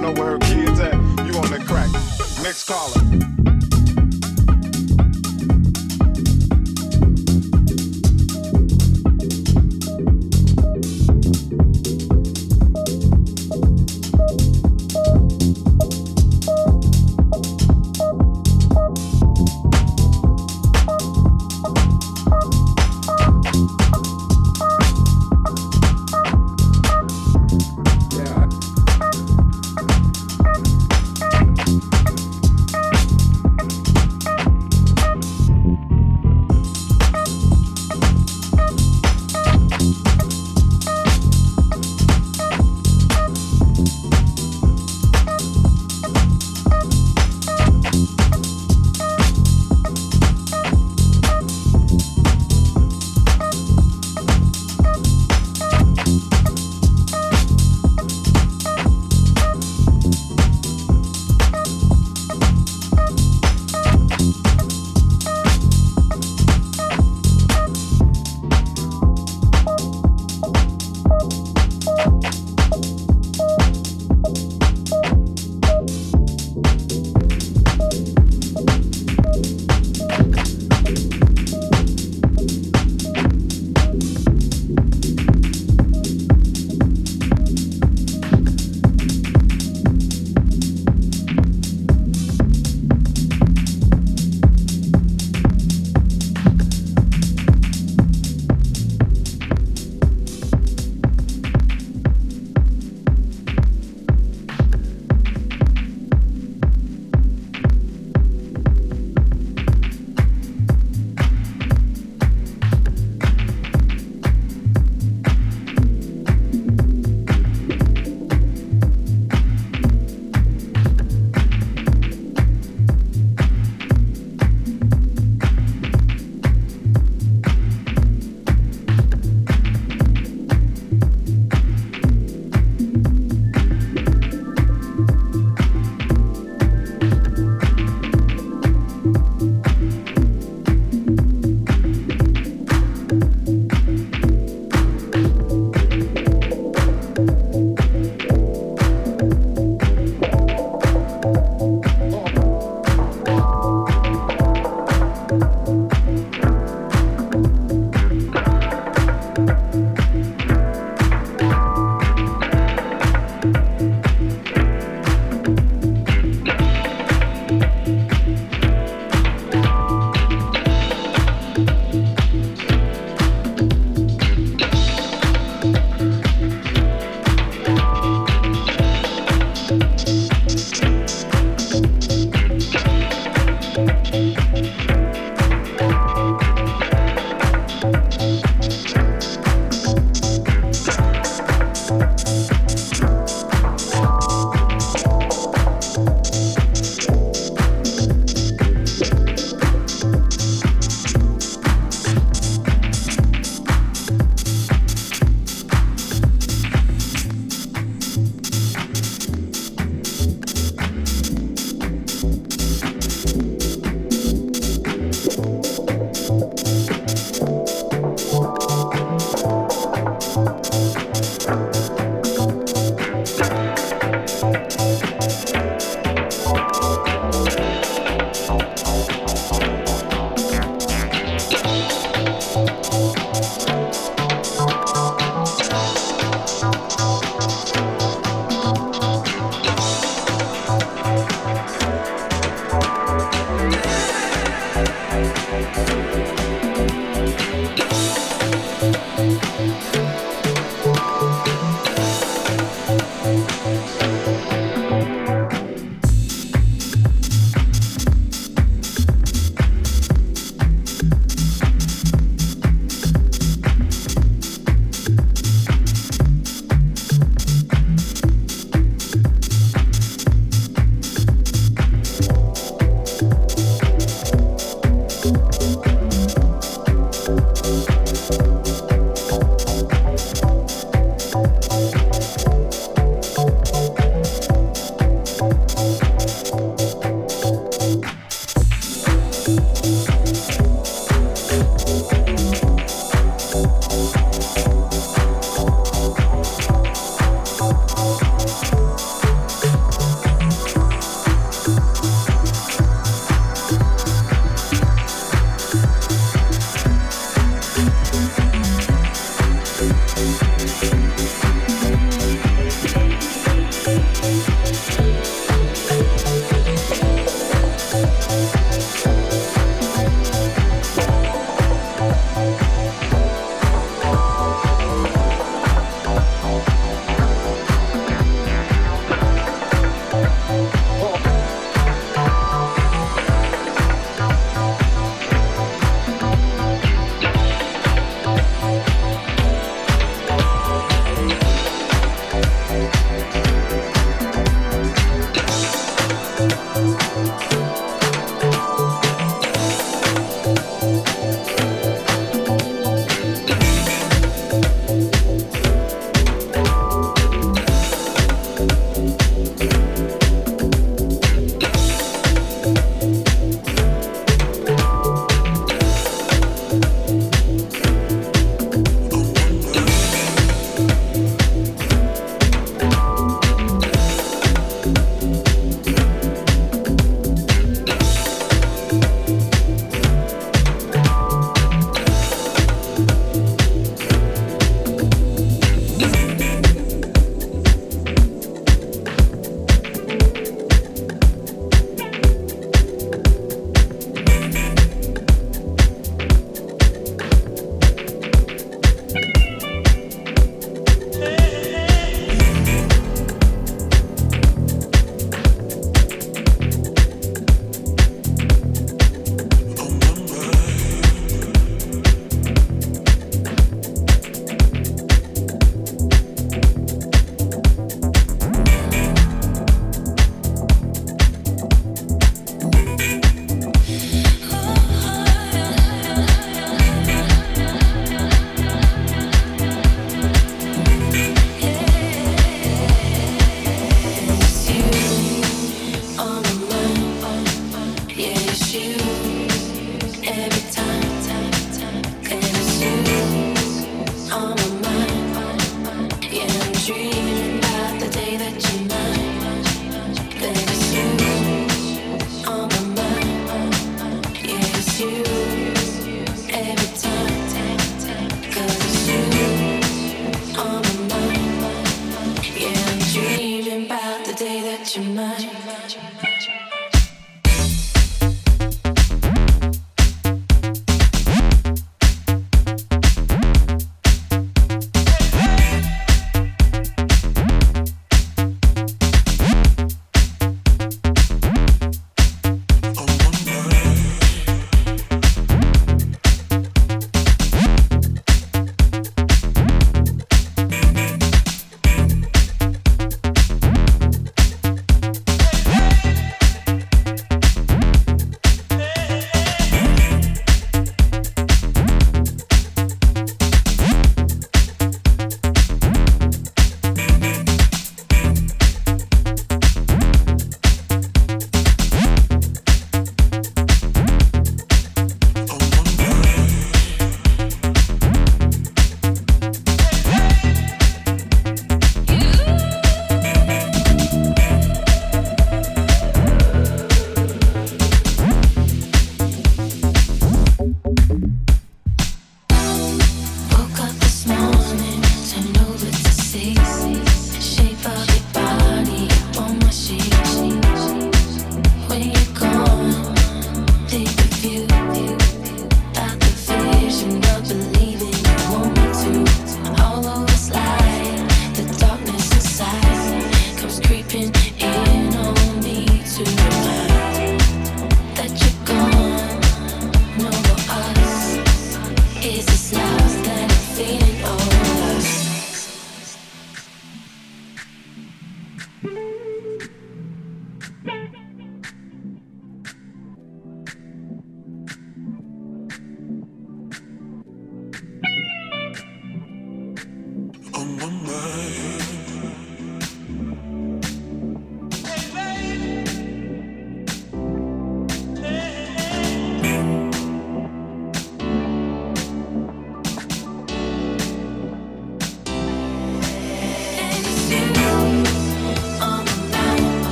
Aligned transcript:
know 0.00 0.12
where 0.12 0.32
her 0.32 0.38
kids 0.38 0.80
at. 0.80 0.94
You 0.94 1.34
on 1.38 1.50
the 1.50 1.62
crack. 1.66 1.90
Next 2.42 2.64
caller. 2.64 3.27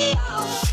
Rio. 0.00 0.69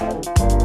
you 0.00 0.59